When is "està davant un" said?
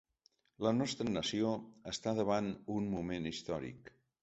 1.93-2.91